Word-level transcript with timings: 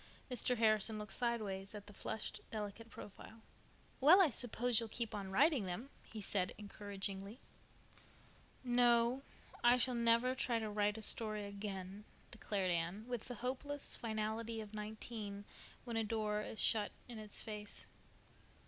Mr. 0.31 0.57
Harrison 0.57 0.97
looked 0.97 1.13
sidewise 1.13 1.75
at 1.75 1.85
the 1.85 1.93
flushed, 1.93 2.41
delicate 2.49 2.89
profile. 2.89 3.43
"Well, 3.99 4.19
I 4.19 4.31
suppose 4.31 4.79
you'll 4.79 4.89
keep 4.89 5.13
on 5.13 5.29
writing 5.29 5.65
them," 5.65 5.91
he 6.01 6.21
said 6.21 6.55
encouragingly. 6.57 7.39
"No, 8.63 9.21
I 9.63 9.77
shall 9.77 9.93
never 9.93 10.33
try 10.33 10.57
to 10.57 10.71
write 10.71 10.97
a 10.97 11.03
story 11.03 11.45
again," 11.45 12.05
declared 12.31 12.71
Anne, 12.71 13.05
with 13.07 13.25
the 13.27 13.35
hopeless 13.45 13.95
finality 13.95 14.59
of 14.59 14.73
nineteen 14.73 15.45
when 15.85 15.97
a 15.97 16.03
door 16.03 16.41
is 16.41 16.59
shut 16.59 16.91
in 17.07 17.19
its 17.19 17.43
face. 17.43 17.87